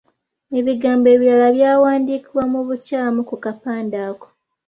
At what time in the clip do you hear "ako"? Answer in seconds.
4.09-4.27